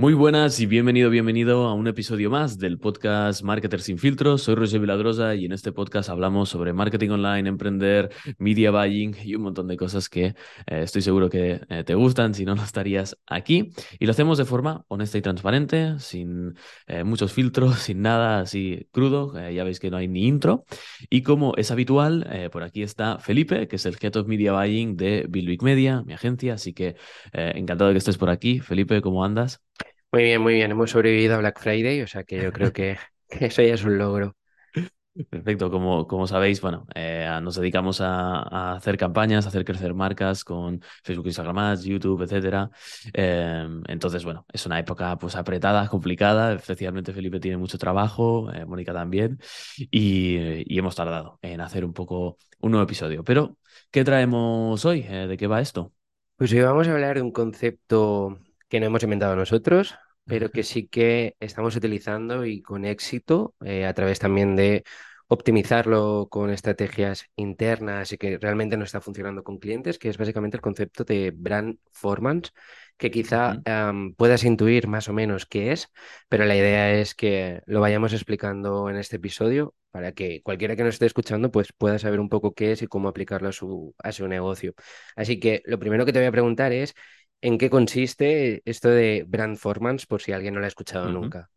[0.00, 4.42] Muy buenas y bienvenido, bienvenido a un episodio más del podcast Marketer sin filtros.
[4.42, 8.08] Soy Roger Viladrosa y en este podcast hablamos sobre marketing online, emprender,
[8.38, 10.34] media buying y un montón de cosas que eh,
[10.68, 13.72] estoy seguro que eh, te gustan, si no, no estarías aquí.
[13.98, 16.54] Y lo hacemos de forma honesta y transparente, sin
[16.86, 19.34] eh, muchos filtros, sin nada así crudo.
[19.50, 20.64] ya veis que no hay ni intro.
[21.10, 24.96] Y como es habitual, por aquí está Felipe, que es el Head of Media Buying
[24.96, 26.54] de Billwick Media, mi agencia.
[26.54, 26.94] Así que
[27.32, 28.60] encantado de que estés por aquí.
[28.60, 29.60] Felipe, ¿cómo andas?
[30.10, 30.70] Muy bien, muy bien.
[30.70, 32.96] Hemos sobrevivido a Black Friday, o sea que yo creo que,
[33.28, 34.36] eso ya es un logro.
[35.30, 40.44] Perfecto, como, como sabéis, bueno, eh, nos dedicamos a, hacer campañas, a hacer crecer marcas
[40.44, 42.70] con Facebook, Instagram Ads, YouTube, etcétera.
[43.12, 46.54] Em, entonces, bueno, es una época pues apretada, complicada.
[46.54, 49.40] Especialmente Felipe tiene mucho trabajo, eh, Mónica también,
[49.76, 50.36] y,
[50.72, 53.24] y, hemos tardado en hacer un poco un nuevo episodio.
[53.24, 53.56] Pero,
[53.90, 55.04] ¿qué traemos hoy?
[55.08, 55.92] Eh, ¿De qué va esto?
[56.36, 60.62] Pues hoy vamos a hablar de un concepto que no hemos inventado nosotros, pero que
[60.62, 64.84] sí que estamos utilizando y con éxito eh, a través también de
[65.28, 70.56] optimizarlo con estrategias internas y que realmente no está funcionando con clientes, que es básicamente
[70.56, 72.52] el concepto de brand performance,
[72.96, 73.60] que quizá
[74.16, 75.90] puedas intuir más o menos qué es,
[76.28, 80.84] pero la idea es que lo vayamos explicando en este episodio para que cualquiera que
[80.84, 83.94] nos esté escuchando pues pueda saber un poco qué es y cómo aplicarlo a su,
[83.98, 84.74] a su negocio.
[85.16, 86.94] Así que lo primero que te voy a preguntar es
[87.40, 91.50] ¿En qué consiste esto de brand performance por si alguien no lo ha escuchado nunca?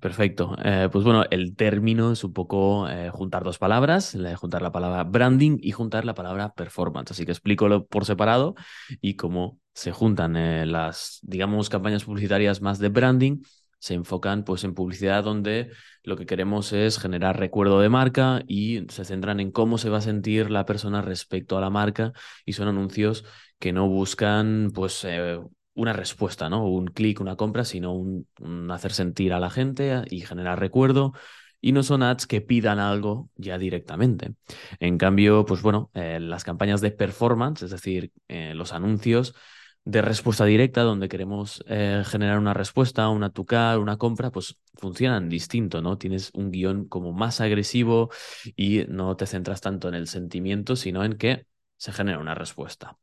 [0.00, 0.56] Perfecto.
[0.64, 5.04] Eh, pues bueno, el término es un poco eh, juntar dos palabras, juntar la palabra
[5.04, 7.12] branding y juntar la palabra performance.
[7.12, 8.54] Así que explico por separado
[9.00, 13.42] y cómo se juntan eh, las, digamos, campañas publicitarias más de branding
[13.84, 15.70] se enfocan pues en publicidad donde
[16.04, 19.98] lo que queremos es generar recuerdo de marca y se centran en cómo se va
[19.98, 22.14] a sentir la persona respecto a la marca
[22.46, 23.26] y son anuncios
[23.58, 25.38] que no buscan pues eh,
[25.74, 26.66] una respuesta, ¿no?
[26.66, 28.26] Un clic, una compra, sino un,
[28.70, 31.12] hacer sentir a la gente y generar recuerdo.
[31.60, 34.34] Y no son ads que pidan algo ya directamente.
[34.80, 39.34] En cambio, pues bueno, eh, las campañas de performance, es decir, eh, los anuncios
[39.84, 45.82] de respuesta directa, donde queremos generar una respuesta, una tucar, una compra, pues funcionan distinto,
[45.82, 45.98] ¿no?
[45.98, 48.10] Tienes un guion como más agresivo
[48.56, 51.46] y no te centras tanto en el sentimiento, sino en que
[51.76, 52.96] se genera una respuesta.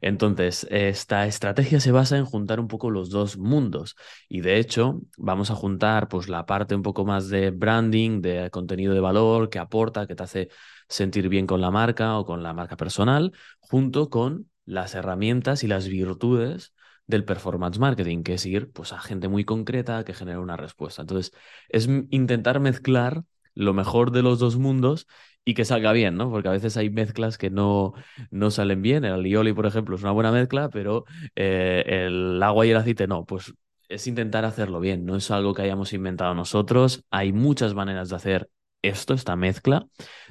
[0.00, 3.96] Entonces, esta estrategia se basa en juntar un poco los dos mundos
[4.28, 8.50] y de hecho vamos a juntar pues la parte un poco más de branding, de
[8.50, 10.48] contenido de valor que aporta, que te hace
[10.88, 15.66] sentir bien con la marca o con la marca personal, junto con las herramientas y
[15.66, 16.74] las virtudes
[17.06, 21.02] del performance marketing, que es ir pues a gente muy concreta que genera una respuesta.
[21.02, 21.32] Entonces,
[21.70, 23.24] es intentar mezclar
[23.54, 25.06] lo mejor de los dos mundos
[25.44, 26.30] y que salga bien, ¿no?
[26.30, 27.94] Porque a veces hay mezclas que no,
[28.30, 29.04] no salen bien.
[29.06, 33.06] El alioli, por ejemplo, es una buena mezcla, pero eh, el agua y el aceite
[33.06, 33.24] no.
[33.24, 33.54] Pues
[33.88, 37.04] es intentar hacerlo bien, no es algo que hayamos inventado nosotros.
[37.10, 38.50] Hay muchas maneras de hacer
[38.82, 39.86] esto, esta mezcla,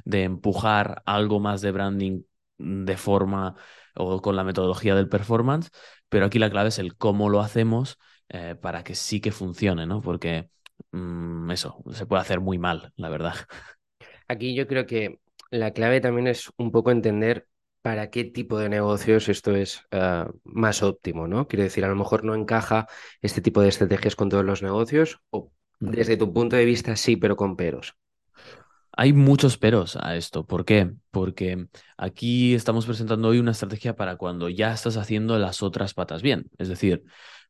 [0.05, 2.21] de empujar algo más de branding
[2.59, 3.55] de forma
[3.97, 5.69] o con la metodología del performance,
[6.09, 7.97] pero aquí la clave es el cómo lo hacemos
[8.29, 10.01] eh, para que sí que funcione, ¿no?
[10.01, 10.49] Porque
[10.91, 13.35] mm, eso se puede hacer muy mal, la verdad.
[14.27, 15.19] Aquí yo creo que
[15.51, 17.47] la clave también es un poco entender
[17.81, 21.47] para qué tipo de negocios esto es ah, más óptimo, ¿no?
[21.47, 22.87] Quiero decir, a lo mejor no encaja
[23.21, 27.15] este tipo de estrategias con todos los negocios, o desde tu punto de vista sí,
[27.15, 27.95] pero con peros.
[28.99, 30.47] Hay muchos peros a esto.
[30.47, 30.91] ¿Por qué?
[31.11, 36.23] Porque aquí estamos presentando hoy una estrategia para cuando ya estás haciendo las otras patas
[36.23, 36.49] bien.
[36.57, 37.03] Es decir,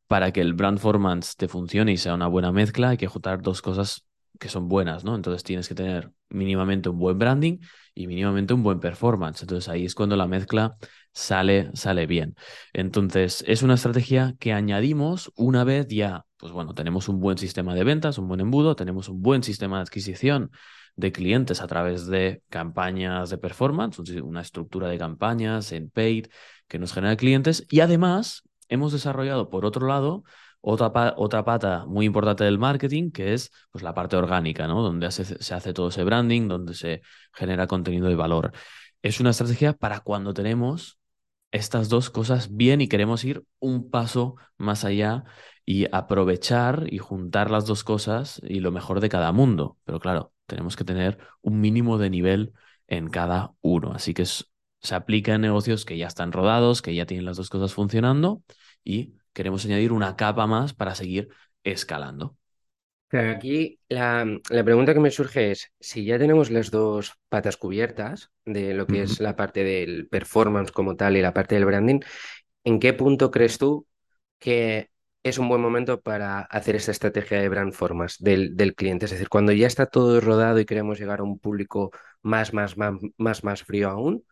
[0.06, 3.40] para que el brand performance te funcione y sea una buena mezcla, hay que juntar
[3.40, 4.04] dos cosas
[4.38, 5.16] que son buenas, ¿no?
[5.16, 7.58] Entonces tienes que tener mínimamente un buen branding
[7.94, 9.40] y mínimamente un buen performance.
[9.40, 10.76] Entonces ahí es cuando la mezcla
[11.12, 12.34] sale, sale bien.
[12.74, 17.74] Entonces es una estrategia que añadimos una vez ya, pues bueno, tenemos un buen sistema
[17.74, 20.50] de ventas, un buen embudo, tenemos un buen sistema de adquisición
[20.98, 26.26] de clientes a través de campañas de performance, una estructura de campañas en paid
[26.66, 30.24] que nos genera clientes y además hemos desarrollado por otro lado
[30.60, 34.82] otra, otra pata muy importante del marketing, que es pues, la parte orgánica, ¿no?
[34.82, 37.02] Donde se hace todo ese branding, donde se
[37.32, 38.52] genera contenido de valor.
[39.00, 40.98] Es una estrategia para cuando tenemos
[41.52, 45.24] estas dos cosas bien y queremos ir un paso más allá
[45.64, 49.78] y aprovechar y juntar las dos cosas y lo mejor de cada mundo.
[49.84, 52.52] Pero claro, tenemos que tener un mínimo de nivel
[52.88, 53.92] en cada uno.
[53.92, 57.50] Así que se aplica en negocios que ya están rodados, que ya tienen las dos
[57.50, 58.42] cosas funcionando
[58.82, 61.28] y queremos añadir una capa más para seguir
[61.62, 62.36] escalando.
[63.10, 64.26] aquí la,
[64.64, 69.02] pregunta que me surge es, si ya tenemos las dos patas cubiertas de lo que
[69.02, 72.00] es la parte del performance como tal y la parte del branding,
[72.64, 73.86] ¿en qué punto crees tú
[74.38, 74.90] que
[75.22, 79.04] es un buen momento para hacer esta estrategia de brand formas del, del cliente.
[79.06, 81.90] Es decir, cuando ya está todo rodado y queremos llegar a un público
[82.22, 84.24] más, más, más, más, más frío aún,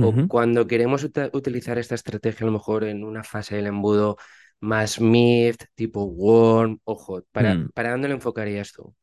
[0.00, 4.16] o cuando queremos utilizar esta estrategia a lo mejor en una fase del embudo
[4.60, 7.70] más mid, tipo warm, ojo, ¿para, Mm.
[7.74, 8.94] para dónde lo enfocarías tú?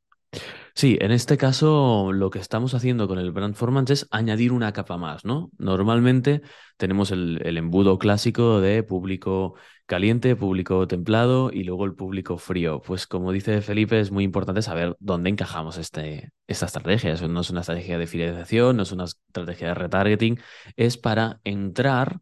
[0.76, 4.74] Sí, en este caso lo que estamos haciendo con el brand performance es añadir una
[4.74, 5.52] capa más, ¿no?
[5.60, 6.42] Normalmente
[6.78, 12.82] tenemos el, embudo clásico de público caliente, público templado y luego el público frío.
[12.82, 17.14] Pues como dice Felipe, es muy importante saber dónde encajamos este, esta estrategia.
[17.14, 20.40] Eso no es una estrategia de fidelización, no es una estrategia de retargeting,
[20.76, 22.20] es para entrar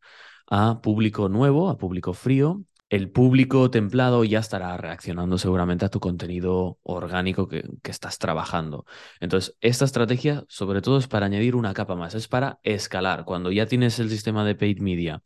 [0.47, 6.01] a público nuevo, a público frío el público templado ya estará reaccionando seguramente a tu
[6.01, 8.85] contenido orgánico que, estás trabajando.
[9.21, 13.23] Entonces, esta estrategia sobre todo es para añadir una capa más, es para escalar.
[13.23, 15.23] Cuando ya tienes el sistema de paid media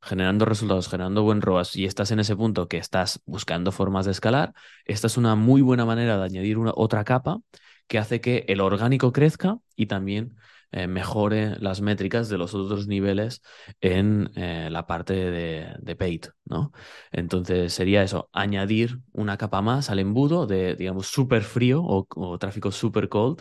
[0.00, 4.12] generando resultados, generando buen ROAS y estás en ese punto que estás buscando formas de
[4.12, 4.54] escalar,
[4.84, 7.40] esta es una muy buena manera de añadir una, otra capa
[7.88, 10.36] que hace que el orgánico crezca y también
[10.72, 13.42] eh, mejore las métricas de los otros niveles
[13.80, 16.72] en eh, la parte de, de, paid, ¿no?
[17.10, 22.70] Entonces sería eso, añadir una capa más al embudo de, digamos, súper frío o, tráfico
[22.70, 23.40] súper cold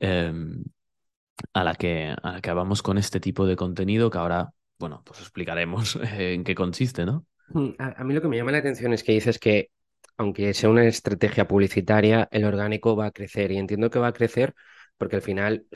[0.00, 0.32] eh,
[1.52, 5.02] a, la que, a la que vamos con este tipo de contenido que ahora, bueno,
[5.04, 7.26] pues explicaremos en qué consiste, ¿no?
[7.48, 9.70] Mm, a mí lo que me llama la atención es que dices que
[10.16, 14.12] aunque sea una estrategia publicitaria, el orgánico va a crecer y entiendo que va a
[14.12, 14.54] crecer
[14.96, 15.66] porque al final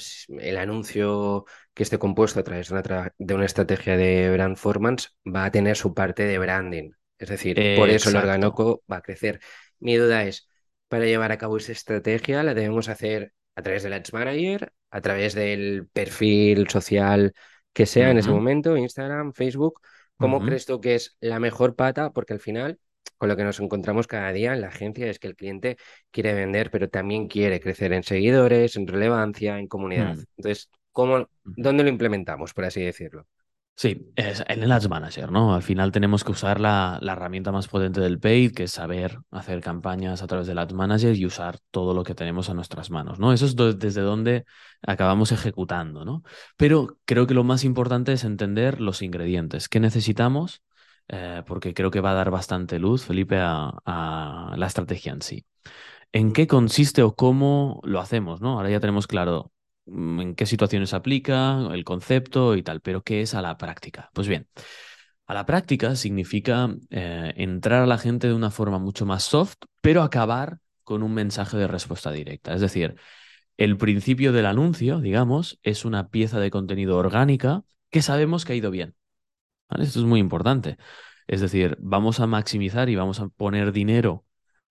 [0.40, 1.44] el anuncio
[1.74, 5.44] que esté compuesto a través de una, tra de una estrategia de brand performance va
[5.46, 6.90] a tener su parte de branding.
[7.18, 9.40] Es decir, por eso el orgánico va a crecer.
[9.80, 10.48] Mi duda es,
[10.88, 15.00] para llevar a cabo esa estrategia, la debemos hacer a través del Ads Manager, a
[15.00, 17.32] través del perfil social
[17.72, 19.80] que sea Uh en ese momento, Instagram, Facebook.
[20.20, 20.44] uh ¿Cómo -huh.
[20.44, 22.10] crees tú que es la mejor pata?
[22.12, 22.78] Porque al final
[23.18, 25.76] con lo que nos encontramos cada día en la agencia es que el cliente
[26.10, 30.16] quiere vender, pero también quiere crecer en seguidores, en relevancia, en comunidad.
[30.16, 30.24] Mm.
[30.36, 31.56] Entonces, ¿cómo, Ujú.
[31.56, 33.26] dónde lo implementamos, por así decirlo?
[33.76, 35.54] Sí, es en el Ads Manager, ¿no?
[35.54, 39.20] Al final tenemos que usar la, la herramienta más potente del paid, que es saber
[39.30, 42.90] hacer campañas a través del Ads Manager y usar todo lo que tenemos a nuestras
[42.90, 43.32] manos, ¿no?
[43.32, 44.44] Eso es do- desde donde
[44.82, 46.24] acabamos ejecutando, ¿no?
[46.56, 50.60] Pero creo que lo más importante es entender los ingredientes que necesitamos,
[51.08, 55.46] eh, porque creo que va a dar bastante luz, Felipe, a, la estrategia en sí.
[56.12, 58.52] ¿En qué consiste o cómo lo hacemos, ¿no?
[58.52, 59.52] Ahora ya tenemos claro
[59.86, 64.10] mm, en qué situaciones aplica, el concepto y tal, pero ¿qué es a la práctica?
[64.14, 64.48] Pues bien,
[65.26, 69.56] a la práctica significa eh, entrar a la gente de una forma mucho más soft,
[69.82, 72.54] pero acabar con un mensaje de respuesta directa.
[72.54, 72.96] Es decir,
[73.58, 78.56] el principio del anuncio, digamos, es una pieza de contenido orgánica que sabemos que ha
[78.56, 78.94] ido bien.
[79.70, 80.78] Esto es muy importante.
[81.26, 84.24] Es decir, vamos a maximizar y vamos a poner dinero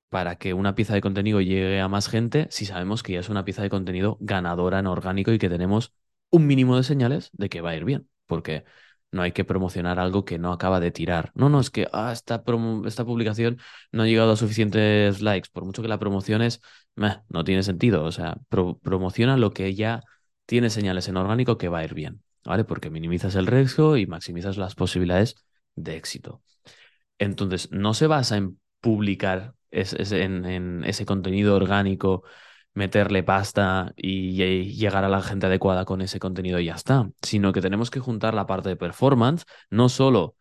[0.09, 3.29] para que una pieza de contenido llegue a más gente si sabemos que ya es
[3.29, 5.93] una pieza de contenido ganadora en orgánico y que tenemos
[6.31, 8.65] un mínimo de señales de que va a ir bien, porque
[9.11, 11.31] no hay que promocionar algo que no acaba de tirar.
[11.35, 12.43] No, no, es que ah, esta,
[12.85, 13.59] esta publicación
[13.91, 16.61] no ha llegado a suficientes likes, por mucho que la promociones,
[16.95, 18.03] meh, no tiene sentido.
[18.03, 20.03] O sea, pro promociona lo que ya
[20.45, 22.63] tiene señales en orgánico que va a ir bien, ¿vale?
[22.63, 25.35] Porque minimizas el riesgo y maximizas las posibilidades
[25.75, 26.41] de éxito.
[27.19, 32.23] Entonces, no se basa en publicar en, ese contenido orgánico,
[32.73, 34.33] meterle pasta y,
[34.73, 37.99] llegar a la gente adecuada con ese contenido y ya está, sino que tenemos que
[37.99, 40.35] juntar la parte de performance, no solo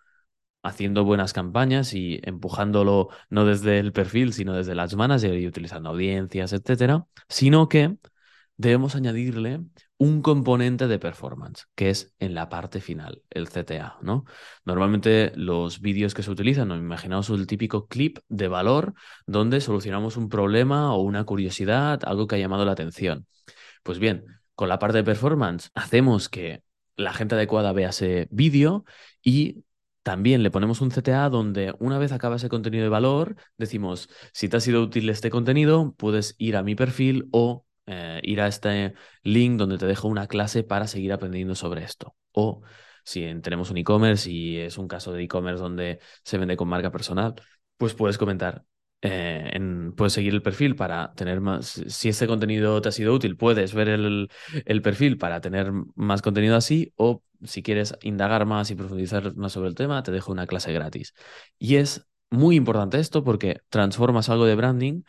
[0.62, 5.46] haciendo buenas campañas y empujándolo no desde el perfil, sino desde el Ads Manager y
[5.46, 7.96] utilizando audiencias, etcétera, sino que
[8.56, 9.60] debemos añadirle
[9.98, 14.24] un componente de performance, que es en la parte final, el CTA, ¿no?
[14.64, 18.94] Normalmente los vídeos que se utilizan, imaginaos el típico clip de valor
[19.26, 23.26] donde solucionamos un problema o una curiosidad, algo que ha llamado la atención.
[23.82, 26.62] Pues bien, con la parte de performance hacemos que
[26.96, 28.84] la gente adecuada vea ese vídeo
[29.22, 29.64] y
[30.02, 34.48] también le ponemos un CTA donde una vez acaba ese contenido de valor, decimos, si
[34.48, 38.48] te ha sido útil este contenido, puedes ir a mi perfil o eh, ir a
[38.48, 42.16] este link donde te dejo una clase para seguir aprendiendo sobre esto.
[42.32, 42.62] O
[43.04, 46.90] si tenemos un e-commerce y es un caso de e-commerce donde se vende con marca
[46.90, 47.34] personal,
[47.76, 48.64] pues puedes comentar,
[49.02, 49.58] eh,
[49.96, 53.74] puedes seguir el perfil para tener más, si este contenido te ha sido útil, puedes
[53.74, 54.28] ver el,
[54.64, 59.52] el, perfil para tener más contenido así o si quieres indagar más y profundizar más
[59.52, 61.14] sobre el tema, te dejo una clase gratis.
[61.58, 65.02] Y es muy importante esto porque transformas algo de branding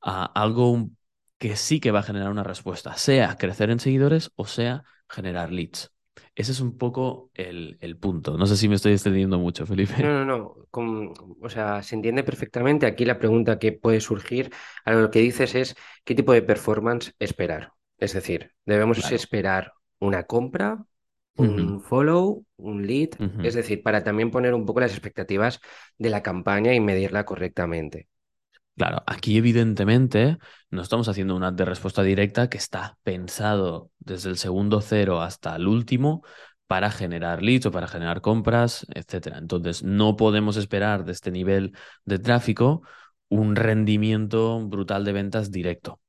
[0.00, 0.90] a algo
[1.38, 5.52] que sí que va a generar una respuesta, sea crecer en seguidores o sea generar
[5.52, 5.92] leads.
[6.34, 8.36] Ese es un poco el, el punto.
[8.38, 9.66] No sé si me estoy extendiendo mucho,
[9.98, 10.12] No, Felipe.
[10.12, 10.66] no, no.
[10.70, 12.86] con- o sea, se entiende perfectamente.
[12.86, 14.50] Aquí la pregunta que puede surgir
[14.84, 15.74] a lo que dices es
[16.04, 17.72] qué tipo de performance esperar.
[17.98, 19.16] Es decir, debemos Claro.
[19.16, 20.84] esperar una compra,
[21.36, 23.10] un follow, un lead.
[23.40, 25.60] Es decir, para también poner un poco las expectativas
[25.98, 28.08] de la campaña y medirla correctamente.
[28.76, 30.36] Claro, aquí evidentemente
[30.70, 35.56] no estamos haciendo un de respuesta directa que está pensado desde el segundo cero hasta
[35.56, 36.22] el último
[36.66, 39.38] para generar leads o para generar compras, etcétera.
[39.38, 41.72] Entonces, no podemos esperar de este nivel
[42.04, 42.82] de tráfico
[43.28, 46.00] un rendimiento brutal de ventas directo.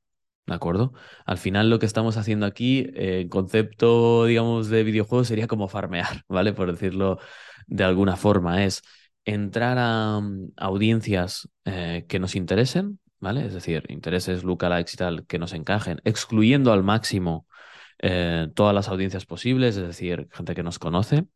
[0.45, 0.93] ¿De acuerdo?
[1.25, 6.23] Al final lo que estamos haciendo aquí, eh, concepto, digamos, de videojuego sería como farmear,
[6.29, 6.53] ¿vale?
[6.53, 7.19] Por decirlo
[7.67, 8.81] de alguna forma, es
[9.27, 13.45] entrar a mm, audiencias eh, que nos interesen, ¿vale?
[13.45, 17.45] Es decir, intereses, lookalikes y tal, que nos encajen, excluyendo al máximo
[17.99, 21.27] eh, todas las audiencias posibles, es decir, gente que nos conoce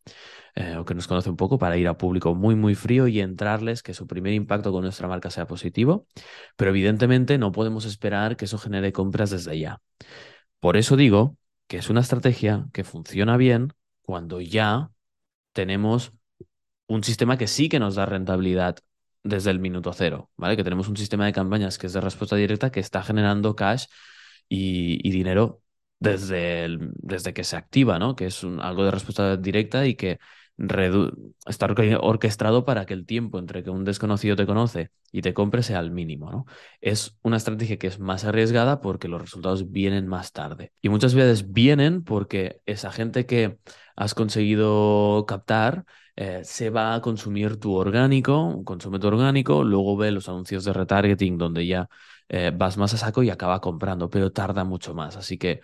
[0.56, 3.20] eh, o que nos conoce un poco para ir a público muy, muy frío y
[3.20, 6.08] entrarles, que su primer impacto con nuestra marca sea positivo,
[6.56, 9.82] pero evidentemente no podemos esperar que eso genere compras desde ya.
[10.62, 11.36] Por eso digo
[11.68, 14.92] que es una estrategia que funciona bien cuando ya
[15.54, 16.14] tenemos
[16.92, 18.78] un sistema que sí que nos da rentabilidad
[19.24, 20.58] desde el minuto cero, ¿vale?
[20.58, 23.86] Que tenemos un sistema de campañas que es de respuesta directa que está generando cash
[24.50, 25.62] y, dinero
[26.00, 28.16] desde, desde que se activa, ¿no?
[28.16, 30.20] Que es algo de respuesta directa y que
[31.48, 35.34] está orque- orquestado para que el tiempo entre que un desconocido te conoce y te
[35.34, 36.46] compre sea el mínimo, ¿no?
[36.82, 40.74] Es una estrategia que es más arriesgada porque los resultados vienen más tarde.
[40.82, 43.60] Y muchas veces vienen porque esa gente que
[43.96, 50.12] has conseguido captar eh, se va a consumir tu orgánico, consume tu orgánico, luego ve
[50.12, 51.90] los anuncios de retargeting donde ya
[52.30, 55.16] eh, vas más a saco y acaba comprando, pero tarda mucho más.
[55.18, 55.62] Así que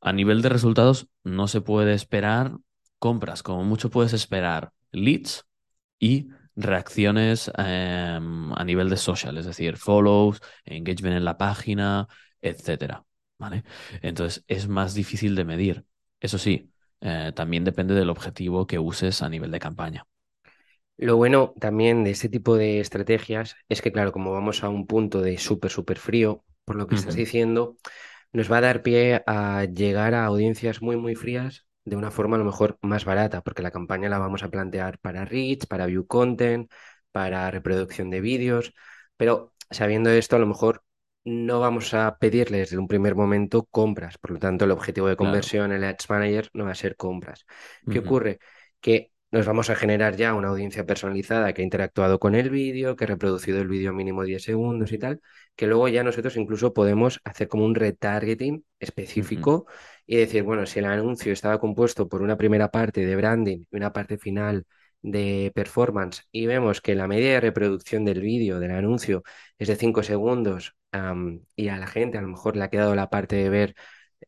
[0.00, 2.56] a nivel de resultados no se puede esperar
[2.98, 5.44] compras, como mucho puedes esperar leads
[5.98, 12.08] y reacciones em, a nivel de social, es decir, follows, engagement en la página,
[12.40, 13.04] etcétera.
[13.38, 13.64] ¿Vale?
[14.02, 15.84] Entonces es más difícil de medir.
[16.20, 20.06] Eso sí, eh, también depende del objetivo que uses a nivel de campaña.
[20.98, 24.86] Lo bueno también de este tipo de estrategias es que, claro, como vamos a un
[24.86, 27.76] punto de súper, súper frío, por lo que estás diciendo,
[28.32, 32.36] nos va a dar pie a llegar a audiencias muy, muy frías de una forma
[32.36, 35.86] a lo mejor más barata, porque la campaña la vamos a plantear para reach, para
[35.86, 36.70] view content,
[37.12, 38.72] para reproducción de vídeos,
[39.16, 40.82] pero sabiendo esto, a lo mejor
[41.26, 45.16] no vamos a pedirles desde un primer momento compras, por lo tanto, el objetivo de
[45.16, 45.32] claro.
[45.32, 47.44] conversión en el Ads Manager no va a ser compras.
[47.90, 48.38] ¿Qué ocurre?
[48.80, 52.94] Que nos vamos a generar ya una audiencia personalizada que ha interactuado con el vídeo,
[52.94, 55.20] que ha reproducido el vídeo mínimo 10 segundos y tal,
[55.56, 59.66] que luego ya nosotros incluso podemos hacer como un retargeting específico
[60.06, 63.76] y decir, bueno, si el anuncio estaba compuesto por una primera parte de branding y
[63.76, 64.64] una parte final
[65.06, 69.22] de performance y vemos que la media de reproducción del vídeo, del anuncio,
[69.58, 70.76] es de 5 segundos
[71.56, 73.74] y a la gente a lo mejor le ha quedado la parte de ver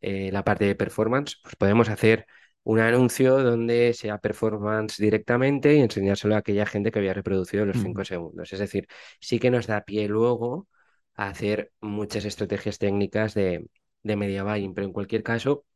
[0.02, 2.26] eh, la parte de performance, pues podemos hacer
[2.64, 7.78] un anuncio donde sea performance directamente y enseñárselo a aquella gente que había reproducido los
[7.78, 8.52] ujú, 5 segundos.
[8.54, 8.88] Es decir,
[9.20, 10.68] sí que nos da pie luego
[11.16, 13.68] a hacer muchas estrategias técnicas de,
[14.04, 15.66] de media buying, pero en cualquier caso,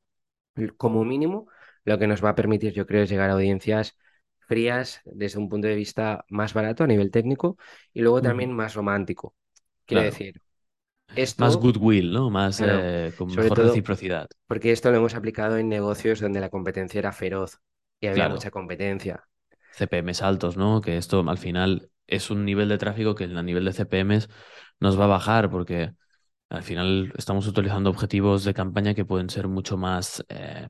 [0.77, 1.49] como mínimo,
[1.85, 3.97] lo que nos va a permitir, yo creo, es llegar a audiencias
[4.53, 7.57] frías desde un punto de vista más barato a nivel técnico
[7.95, 9.35] y luego también más romántico.
[9.87, 10.11] Quiero Claro.
[10.11, 10.43] decir,
[11.37, 12.31] Más goodwill, ¿no?
[12.31, 14.29] Más claro, eh, con sobre mejor todo reciprocidad.
[14.47, 17.61] porque esto lo hemos aplicado en negocios donde la competencia era feroz
[18.01, 19.29] y había mucha competencia.
[19.71, 20.81] CPMs altos, ¿no?
[20.81, 24.29] Que esto al final es un nivel de tráfico que a nivel de CPMs
[24.81, 25.95] nos va a bajar porque
[26.51, 30.69] al final estamos utilizando objetivos de campaña que pueden ser mucho más eh,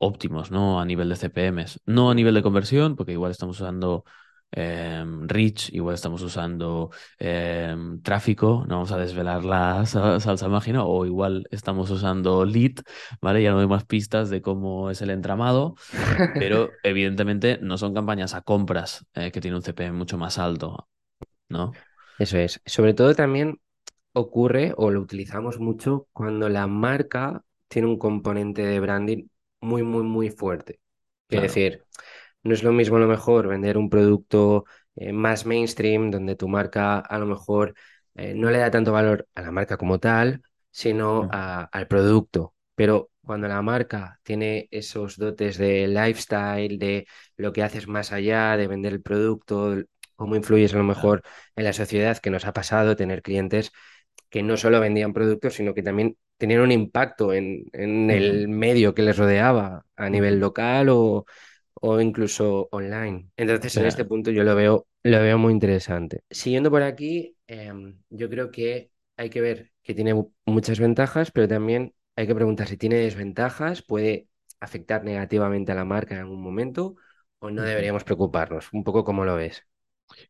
[0.00, 0.80] óptimos, ¿no?
[0.80, 1.80] A nivel de CPMs.
[1.86, 4.04] No a nivel de conversión, porque igual estamos usando
[4.52, 10.84] em, reach, igual estamos usando em, tráfico, no vamos a desvelar la sa- salsa mágica,
[10.84, 12.72] o igual estamos usando lead,
[13.20, 13.42] ¿vale?
[13.42, 15.74] Ya no hay más pistas de cómo es el entramado.
[16.36, 20.88] Pero evidentemente no son campañas a compras eh, que tienen un CPM mucho más alto,
[21.48, 21.82] ¿no?
[22.18, 22.60] Eso es.
[22.64, 23.60] Sobre todo también
[24.12, 29.28] ocurre o lo utilizamos mucho cuando la marca tiene un componente de branding
[29.60, 30.80] muy, muy, muy fuerte.
[31.28, 31.42] Claro.
[31.42, 31.86] decir,
[32.42, 34.64] no es lo mismo a lo mejor vender un producto
[34.96, 37.74] eh, más mainstream, donde tu marca a lo mejor
[38.16, 42.54] eh, no le da tanto valor a la marca como tal, sino a- al producto.
[42.74, 48.56] Pero cuando la marca tiene esos dotes de lifestyle, de lo que haces más allá
[48.56, 49.76] de vender el producto,
[50.16, 51.22] cómo influyes a lo mejor
[51.56, 53.72] en la sociedad, que nos ha pasado tener clientes
[54.28, 59.02] que no solo vendían productos, sino que también tenían un impacto en, el medio que
[59.02, 61.24] les rodeaba a nivel local o,
[62.00, 63.28] incluso online.
[63.36, 66.20] Entonces, en este punto yo lo veo, lo veo muy interesante.
[66.30, 70.14] Siguiendo por aquí, em, yo creo que hay que ver que tiene
[70.44, 74.28] muchas ventajas, pero también hay que preguntar si tiene desventajas, puede
[74.58, 76.96] afectar negativamente a la marca en algún momento
[77.38, 78.72] o no deberíamos preocuparnos.
[78.72, 79.64] Un poco como lo ves.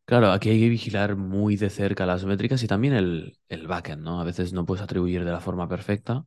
[0.05, 4.03] Claro, aquí hay que vigilar muy de cerca las métricas y también el, el backend,
[4.03, 4.21] ¿no?
[4.21, 6.25] A veces no puedes atribuir de la forma perfecta,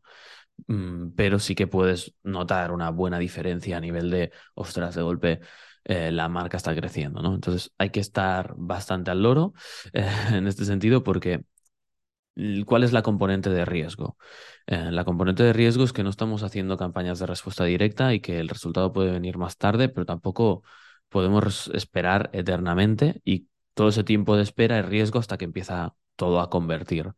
[0.68, 5.40] mm, pero sí que puedes notar una buena diferencia a nivel de, ostras, de golpe
[5.86, 7.36] eh, la marca está creciendo, ¿no?
[7.36, 9.54] Entonces hay que estar bastante al loro
[10.34, 11.44] en este sentido porque
[12.66, 14.18] ¿cuál es la componente de riesgo?
[14.68, 18.22] Eh, la componente de riesgo es que no estamos haciendo campañas de respuesta directa y
[18.22, 20.64] que el resultado puede venir más tarde, pero tampoco
[21.10, 26.42] podemos esperar eternamente y todo ese tiempo de espera es riesgo hasta que empieza todo
[26.42, 27.14] a convertir.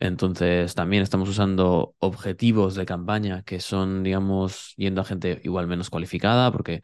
[0.00, 5.90] Entonces, también estamos usando objetivos de campaña que son, digamos, yendo a gente igual menos
[5.90, 6.82] cualificada, porque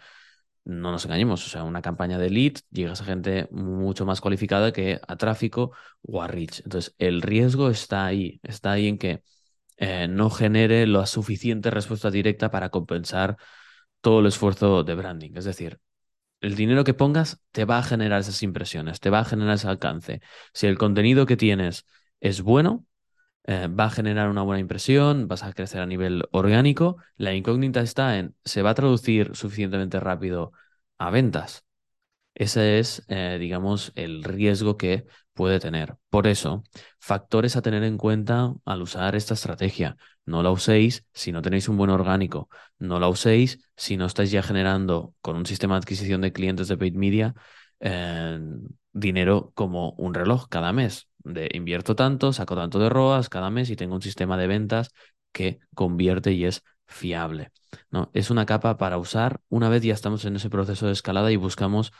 [0.65, 4.73] no nos engañemos, o sea, una campaña de lead llegas a gente mucho más cualificada
[4.73, 5.73] que a tráfico
[6.03, 6.61] o a reach.
[6.65, 9.23] Entonces, el riesgo está ahí, está ahí en que
[9.79, 13.37] eh, no genere la suficiente respuesta directa para compensar
[14.00, 15.33] todo el esfuerzo de branding.
[15.37, 15.81] Es decir,
[16.40, 19.68] el dinero que pongas te va a generar esas impresiones, te va a generar ese
[19.68, 20.21] alcance.
[20.52, 21.87] Si el contenido que tienes
[22.21, 22.87] es bueno,
[23.45, 26.99] eh, va a generar una buena impresión, vas a crecer a nivel orgánico.
[27.16, 30.52] La incógnita está en, ¿se va a traducir suficientemente rápido
[30.99, 31.66] a ventas?
[32.38, 35.97] Ese es, eh, digamos, el riesgo que puede tener.
[36.09, 36.62] Por eso,
[37.00, 39.97] factores a tener en cuenta al usar esta estrategia.
[40.25, 42.49] No la uséis si no tenéis un buen orgánico.
[42.78, 46.68] No la uséis si no estáis ya generando con un sistema de adquisición de clientes
[46.68, 47.35] de paid media
[47.80, 48.38] eh,
[48.92, 51.09] dinero como un reloj cada mes.
[51.18, 54.90] De invierto tanto, saco tanto de ROAS cada mes y tengo un sistema de ventas
[55.33, 57.50] que convierte y es fiable.
[57.90, 58.11] ¿no?
[58.14, 61.37] Es una capa para usar una vez ya estamos en ese proceso de escalada y
[61.37, 61.92] buscamos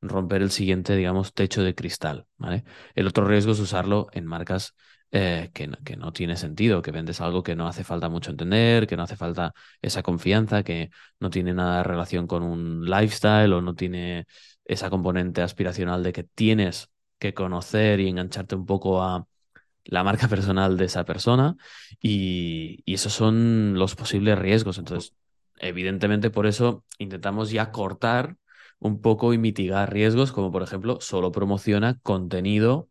[0.00, 2.26] romper el siguiente, digamos, techo de cristal.
[2.36, 2.64] ¿vale?
[2.94, 4.74] El otro riesgo es usarlo en marcas
[5.12, 8.30] eh, que, no, que, no tiene sentido, que vendes algo que no hace falta mucho
[8.30, 12.84] entender, que no hace falta esa confianza, que no tiene nada de relación con un
[12.84, 14.26] lifestyle o no tiene
[14.64, 19.26] esa componente aspiracional de que tienes que conocer y engancharte un poco a
[19.84, 21.56] la marca personal de esa persona
[22.00, 24.78] y, y esos son los posibles riesgos.
[24.78, 25.14] Entonces,
[25.58, 28.36] evidentemente por eso intentamos ya cortar
[28.78, 32.88] un poco y mitigar riesgos, como por ejemplo, solo promociona contenido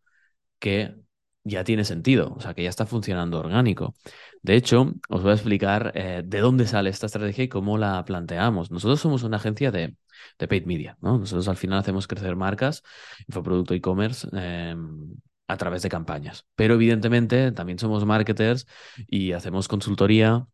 [0.60, 0.95] que
[1.43, 3.93] ya tiene sentido, o sea, que ya está funcionando orgánico.
[4.41, 8.04] De hecho, os voy a explicar eh, de dónde sale esta estrategia y cómo la
[8.06, 8.71] planteamos.
[8.71, 9.95] Nosotros somos una agencia de,
[10.39, 11.19] de paid media, ¿no?
[11.19, 12.84] Nosotros al final hacemos crecer marcas,
[13.28, 14.28] infoproducto e-commerce.
[14.34, 15.15] Em,
[15.48, 16.45] a través de campañas.
[16.56, 18.65] Pero evidentemente también somos marketers
[19.08, 20.48] y hacemos consultoría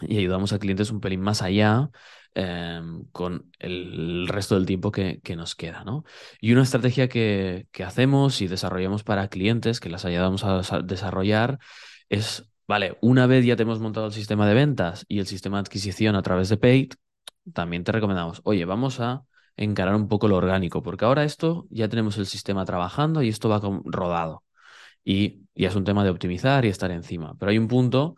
[0.00, 1.90] y ayudamos a clientes un pelín más allá
[2.38, 5.84] Em, con el resto del tiempo que, nos queda.
[5.84, 6.04] ¿no?
[6.38, 11.58] Y una estrategia que, hacemos y desarrollamos para clientes, que las ayudamos a desarrollar,
[12.10, 15.56] es, vale, una vez ya te hemos montado el sistema de ventas y el sistema
[15.56, 16.92] de adquisición a través de Paid,
[17.54, 19.24] también te recomendamos, oye, vamos a
[19.56, 23.48] encarar un poco lo orgánico, porque ahora esto ya tenemos el sistema trabajando y esto
[23.48, 24.44] va rodado.
[25.02, 27.34] Y ya es un tema de optimizar y estar encima.
[27.38, 28.16] Pero hay un punto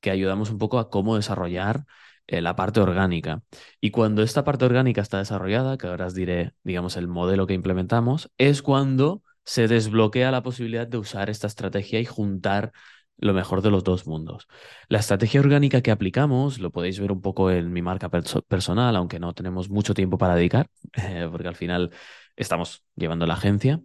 [0.00, 1.84] que ayudamos un poco a cómo desarrollar
[2.26, 3.42] eh, la parte orgánica.
[3.80, 7.54] Y cuando esta parte orgánica está desarrollada, que ahora os diré, digamos, el modelo que
[7.54, 12.72] implementamos, es cuando se desbloquea la posibilidad de usar esta estrategia y juntar
[13.16, 14.46] lo mejor de los dos mundos.
[14.88, 19.18] La estrategia orgánica que aplicamos, lo podéis ver un poco en mi marca personal, aunque
[19.18, 21.90] no tenemos mucho tiempo para dedicar, eh, porque al final
[22.36, 23.80] estamos llevando la agencia.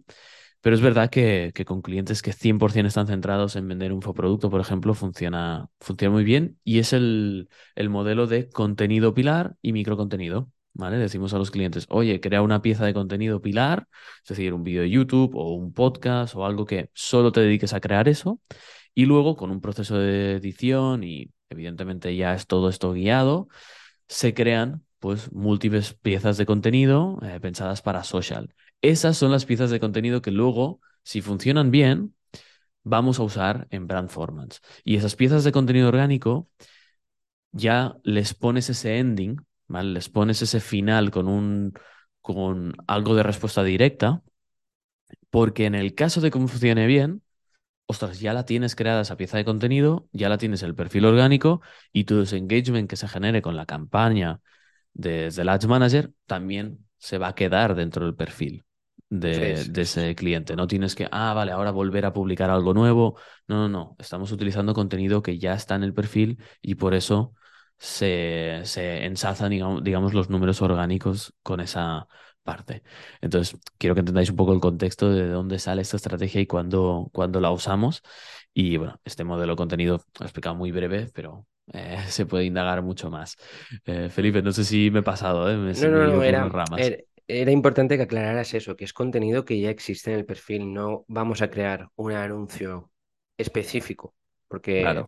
[0.64, 4.62] Pero es verdad que, con clientes que 100% están centrados en vender un infoproducto, por
[4.62, 7.50] ejemplo, funciona, funciona muy bien y es el,
[7.90, 10.50] modelo de contenido pilar y microcontenido.
[10.72, 10.96] ¿Vale?
[10.96, 13.88] Decimos a los clientes, oye, crea una pieza de contenido pilar,
[14.22, 17.74] es decir, un vídeo de YouTube o un podcast o algo que solo te dediques
[17.74, 18.40] a crear eso.
[18.94, 23.48] Y luego, con un proceso de edición y evidentemente ya es todo esto guiado,
[24.08, 28.54] se crean pues múltiples piezas de contenido eh, pensadas para social.
[28.82, 32.14] Esas son las piezas de contenido que luego, si funcionan bien,
[32.84, 34.60] vamos a usar en brand formats.
[34.84, 36.48] Y esas piezas de contenido orgánico
[37.52, 39.36] ya les pones ese ending,
[39.68, 39.90] ¿vale?
[39.92, 41.72] Les pones ese final con un
[42.20, 44.22] con algo de respuesta directa,
[45.30, 47.22] porque en el caso de que funcione bien,
[47.86, 51.62] ostras, ya la tienes creada esa pieza de contenido, ya la tienes el perfil orgánico
[51.92, 54.40] y tu engagement que se genere con la campaña
[54.94, 58.64] desde el Ads Manager también se va a quedar dentro del perfil
[59.10, 60.56] de, ese cliente.
[60.56, 63.18] No tienes que, ah, vale, ahora volver a publicar algo nuevo.
[63.46, 63.96] No, no, no.
[63.98, 67.34] Estamos utilizando contenido que ya está en el perfil y por eso
[67.76, 69.50] se, se ensalzan,
[69.82, 72.08] digamos, los números orgánicos con esa
[72.42, 72.82] parte.
[73.20, 77.10] Entonces, quiero que entendáis un poco el contexto de dónde sale esta estrategia y cuándo,
[77.12, 78.02] cuándo la usamos.
[78.54, 82.44] Y bueno, este modelo de contenido lo he explicado muy breve, pero eh, se puede
[82.44, 83.36] indagar mucho más.
[83.84, 85.56] Eh, Felipe, no sé si me he pasado, ¿eh?
[85.56, 86.48] no, no, no, era,
[87.26, 91.04] era, importante que aclararas eso, que es contenido que ya existe en el perfil, no
[91.08, 92.92] vamos a crear un anuncio
[93.36, 94.14] específico,
[94.46, 95.04] porque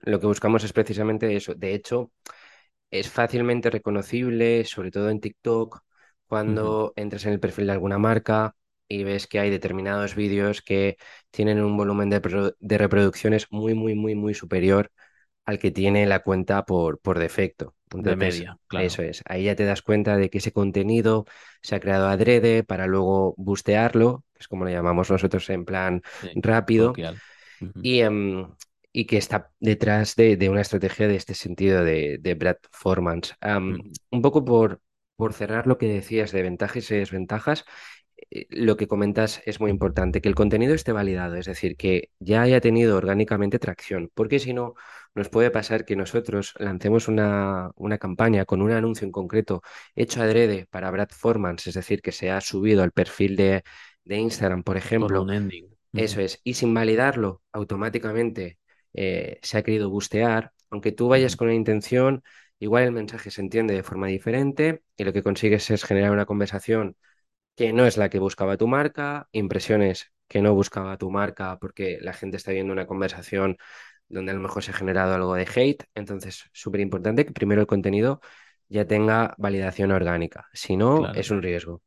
[0.00, 1.54] lo que buscamos es precisamente eso.
[1.54, 2.10] De hecho,
[2.90, 5.80] es fácilmente reconocible, sobre todo en TikTok,
[6.26, 8.56] cuando entres en el perfil de alguna marca
[8.88, 10.96] y ves que hay determinados vídeos que
[11.30, 14.90] tienen un volumen de, de reproducciones muy, muy, muy, muy superior
[15.44, 17.74] al que tiene la cuenta por, por defecto.
[17.90, 18.86] de media, claro.
[18.86, 19.22] Eso es.
[19.26, 21.26] Ahí ya te das cuenta de que ese contenido
[21.62, 26.02] se ha creado adrede para luego bustearlo, que es como lo llamamos nosotros en plan
[26.36, 26.94] rápido.
[27.82, 28.48] y, em,
[28.92, 33.34] y, que está detrás de, una estrategia de este sentido de, de performance.
[34.10, 34.80] Un poco por,
[35.16, 37.64] por cerrar lo que decías de ventajas y desventajas,
[38.50, 42.42] lo que comentas es muy importante, que el contenido esté validado, es decir, que ya
[42.42, 44.74] haya tenido orgánicamente tracción, porque si no,
[45.14, 49.62] nos puede pasar que nosotros lancemos una, una campaña con un anuncio en concreto
[49.94, 53.62] hecho adrede para Brad Formans, es decir, que se ha subido al perfil de,
[54.04, 55.24] Instagram, por ejemplo.
[55.92, 58.58] Eso es, y sin validarlo automáticamente
[58.92, 62.24] eh, se ha querido bustear, aunque tú vayas con una intención,
[62.58, 66.26] igual el mensaje se entiende de forma diferente y lo que consigues es generar una
[66.26, 66.96] conversación
[67.56, 71.98] que no es la que buscaba tu marca, impresiones que no buscaba tu marca porque
[72.00, 73.56] la gente está viendo una conversación
[74.08, 75.84] donde a lo mejor se ha generado algo de hate.
[75.94, 78.20] Entonces, súper importante que primero el contenido
[78.68, 80.48] ya tenga validación orgánica.
[80.52, 81.82] Si no, es un riesgo.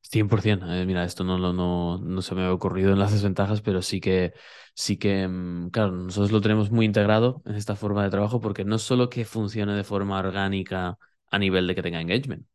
[0.00, 0.72] 100%.
[0.72, 4.00] Eh, mira, esto no, no, no, se me ha ocurrido en las desventajas, pero sí
[4.00, 4.32] que,
[4.74, 8.64] sí que, mm, claro, nosotros lo tenemos muy integrado en esta forma de trabajo porque
[8.64, 10.98] no solo que funcione de forma orgánica
[11.30, 12.46] a nivel de que tenga engagement,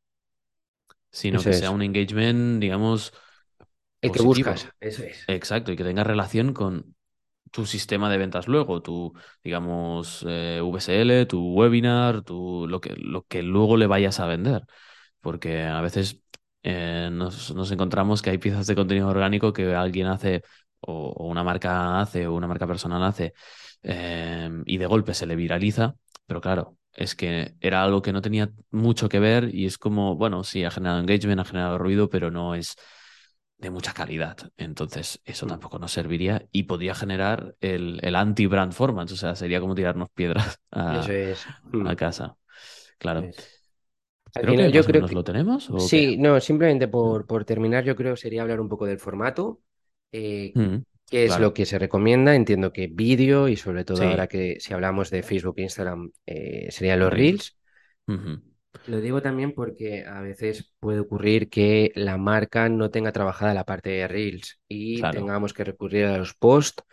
[1.13, 3.13] sino que sea un engagement, digamos...
[4.01, 5.23] El que buscas, eso es.
[5.27, 6.93] Exacto, y que tenga relación con
[7.51, 13.23] tu sistema de ventas luego, tu, digamos, eh, VSL, tu webinar, tu, lo, que, lo
[13.23, 14.63] que luego le vayas a vender.
[15.21, 16.21] Porque a veces
[16.63, 20.41] eh, nos, nos, encontramos que hay piezas de contenido orgánico que alguien hace
[20.81, 23.33] o, una marca hace o una marca personal hace
[23.83, 25.95] eh, y de golpe se le viraliza,
[26.25, 30.15] pero claro, es que era algo que no tenía mucho que ver y es como,
[30.15, 32.75] bueno, sí, ha generado engagement, ha generado ruido, pero no es
[33.57, 34.37] de mucha calidad.
[34.57, 35.49] Entonces, eso mm.
[35.49, 40.09] tampoco nos serviría y podría generar el, el anti-brand performance, o sea, sería como tirarnos
[40.09, 41.05] piedras a,
[41.71, 41.95] mm.
[41.95, 42.35] casa.
[42.97, 43.29] Claro.
[44.33, 45.69] Creo que yo creo que lo tenemos.
[45.77, 49.61] sí, no, simplemente por, por, terminar, yo creo que sería hablar un poco del formato.
[50.11, 50.77] Eh, mm,
[51.13, 52.33] ¿Qué es lo que se recomienda?
[52.33, 56.71] Entiendo que vídeo y sobre todo ahora que si hablamos de Facebook e Instagram eh,
[56.71, 57.55] serían los Reels.
[58.87, 63.63] Lo digo también porque a veces puede ocurrir que la marca no tenga trabajada la
[63.63, 66.83] parte de Reels y tengamos que recurrir a los posts,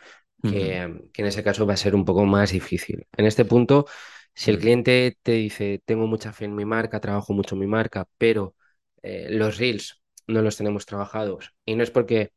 [0.43, 3.07] que, en ese caso va a ser un poco más difícil.
[3.17, 3.87] En este punto,
[4.35, 7.67] si el cliente te dice, tengo mucha fe en mi marca, trabajo mucho en mi
[7.67, 8.55] marca, pero
[9.03, 12.33] eh, los Reels no los tenemos trabajados y no es porque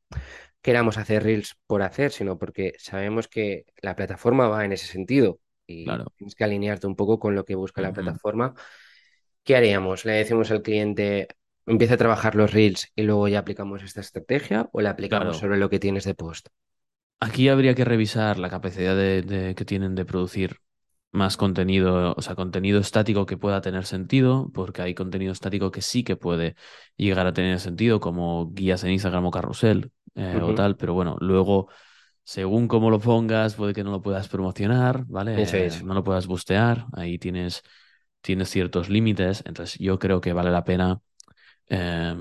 [0.64, 5.40] queramos hacer Reels por hacer, sino porque sabemos que la plataforma va en ese sentido
[5.68, 5.86] y
[6.18, 8.56] tienes que alinearte un poco con lo que busca la plataforma.
[9.44, 10.06] ¿qué haríamos?
[10.06, 11.28] ¿Le decimos al cliente,
[11.66, 15.58] empieza a trabajar los reels y luego ya aplicamos esta estrategia o la aplicamos sobre
[15.58, 16.48] lo que tienes de post?
[17.20, 20.60] Aquí habría que revisar la capacidad de, que tienen de producir
[21.12, 25.82] más contenido, o sea, contenido estático que pueda tener sentido, porque hay contenido estático que
[25.82, 26.56] sí que puede
[26.96, 31.18] llegar a tener sentido, como guías en Instagram o carrusel eh, o tal, pero bueno,
[31.20, 31.70] luego,
[32.24, 35.68] según cómo lo pongas, puede que no lo puedas promocionar, ¿vale?
[35.78, 37.64] Eh, no lo puedas bustear, ahí tienes
[38.22, 41.02] tienes ciertos límites, entonces yo creo que vale la pena
[41.68, 42.20] em,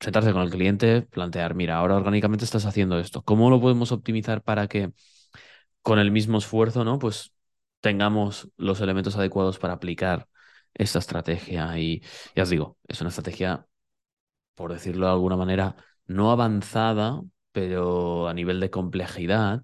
[0.00, 4.42] sentarse con el cliente, plantear, mira, ahora orgánicamente estás haciendo esto, ¿cómo lo podemos optimizar
[4.42, 4.92] para que
[5.82, 6.98] con el mismo esfuerzo, ¿no?
[6.98, 7.32] Pues
[7.80, 10.28] tengamos los elementos adecuados para aplicar
[10.74, 11.78] esta estrategia.
[11.78, 12.02] Y
[12.34, 13.66] ya os digo, es una estrategia,
[14.54, 15.76] por decirlo de alguna manera,
[16.06, 19.62] no avanzada, pero a nivel de complejidad,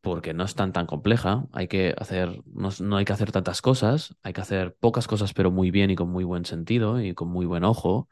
[0.00, 4.14] porque no es tan tan compleja, hay que hacer, no, hay que hacer tantas cosas,
[4.22, 7.28] hay que hacer pocas cosas pero muy bien y con muy buen sentido y con
[7.28, 8.08] muy buen ojo,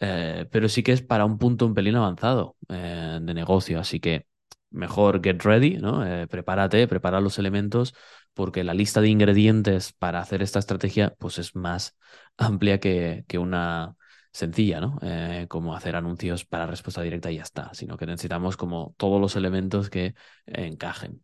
[0.00, 4.00] eh, pero sí que es para un punto un pelín avanzado eh, de negocio, así
[4.00, 4.26] que
[4.70, 6.06] mejor get ready, ¿no?
[6.06, 7.94] Eh, prepárate, prepara los elementos,
[8.34, 11.96] porque la lista de ingredientes para hacer esta estrategia pues es más
[12.36, 13.96] amplia que, que una
[14.32, 14.98] sencilla, ¿no?
[15.02, 19.20] Eh, como hacer anuncios para respuesta directa y ya está, sino que necesitamos como todos
[19.20, 20.14] los elementos que
[20.46, 21.22] encajen.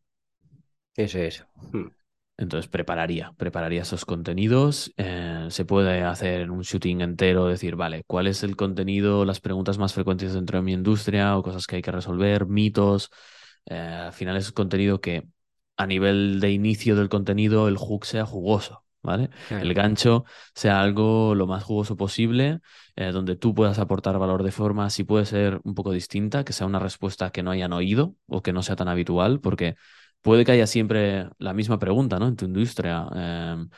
[0.97, 1.47] Eso es.
[1.73, 1.89] Hmm.
[2.37, 4.93] Entonces prepararía, prepararía esos contenidos.
[4.97, 9.79] Eh, se puede hacer un shooting entero, decir, vale, ¿cuál es el contenido, las preguntas
[9.79, 13.11] más frecuentes dentro de mi industria o cosas que hay que resolver, mitos?
[13.67, 15.29] Eh, al final es contenido que
[15.77, 19.31] a nivel de inicio del contenido el hook sea jugoso, ¿vale?
[19.51, 22.61] El gancho sea algo lo más jugoso posible,
[22.97, 26.53] eh, donde tú puedas aportar valor de forma, si puede ser un poco distinta, que
[26.53, 29.77] sea una respuesta que no hayan oído o que no sea tan habitual, porque
[30.23, 32.27] puede que haya siempre la misma pregunta, ¿no?
[32.29, 33.69] En tu industria, em,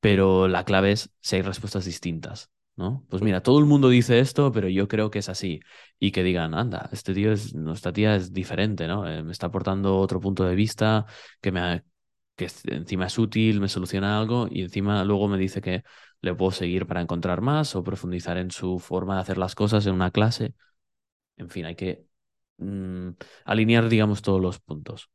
[0.00, 3.04] pero la clave es si hay respuestas distintas, ¿no?
[3.10, 5.60] Pues mira, todo el mundo dice esto, pero yo creo que es así.
[5.98, 9.06] Y que digan, anda, este tío es, nuestra tía es diferente, ¿no?
[9.06, 11.04] Eh, me está aportando otro punto de vista
[11.42, 11.60] que me
[12.40, 15.82] que encima es útil, me soluciona algo y encima luego me dice que
[16.22, 19.86] le puedo seguir para encontrar más o profundizar en su forma de hacer las cosas
[19.86, 20.54] en una clase.
[21.36, 22.06] En fin, hay que
[22.56, 23.10] mm,
[23.44, 25.10] alinear, digamos, todos los puntos.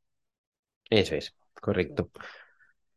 [0.89, 2.11] Eso es, correcto.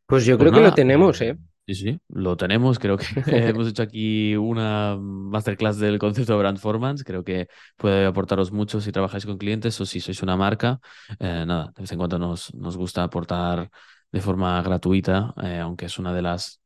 [0.05, 1.37] Pues yo pues creo que lo tenemos, ¿eh?
[1.65, 2.79] Sí, sí, lo tenemos.
[2.79, 3.05] Creo que
[3.55, 7.03] hemos hecho aquí una masterclass del concepto de Brandformance.
[7.03, 10.79] Creo que puede aportaros mucho si trabajáis con clientes o si sois una marca.
[11.19, 13.69] Eh, nada, de vez en cuando nos, nos gusta aportar
[14.11, 16.61] de forma gratuita, eh, aunque es una de las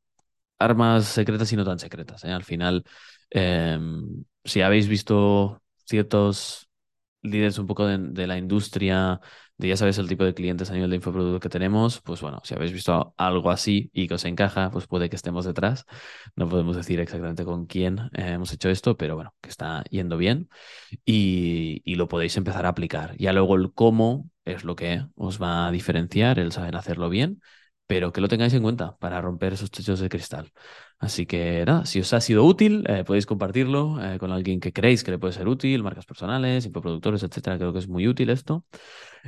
[0.60, 2.24] armas secretas y no tan secretas.
[2.26, 2.32] ¿eh?
[2.32, 2.84] Al final,
[3.32, 6.70] em, si habéis visto ciertos
[7.24, 9.20] líderes un poco de la industria
[9.68, 12.54] ya sabes el tipo de clientes a nivel de infoproducto que tenemos, pues bueno, si
[12.54, 15.86] habéis visto algo así y que os encaja, pues puede que estemos detrás.
[16.36, 20.18] No podemos decir exactamente con quién eh, hemos hecho esto, pero bueno, que está yendo
[20.18, 20.50] bien
[21.06, 23.16] y, y, lo podéis empezar a aplicar.
[23.18, 27.42] Ya luego el cómo es lo que os va a diferenciar, el saber hacerlo bien,
[27.88, 30.52] pero que lo tengáis en cuenta para romper esos techos de cristal.
[31.00, 34.72] Así que nada, si os ha sido útil, eh, podéis compartirlo eh, con alguien que
[34.72, 37.58] creéis que le puede ser útil, marcas personales, infoproductores, etcétera.
[37.58, 38.66] Creo que es muy útil esto.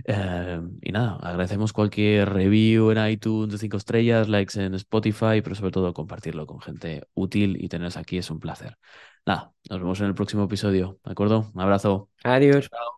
[0.06, 5.56] Eh, y nada, agradecemos cualquier review en iTunes de 5 estrellas, likes en Spotify, pero
[5.56, 8.78] sobre todo compartirlo con gente útil y teneros aquí es un placer.
[9.26, 11.52] Nada, nos vemos en el próximo episodio, ¿de acuerdo?
[11.54, 12.10] Un abrazo.
[12.24, 12.70] Adiós.
[12.70, 12.95] Chao.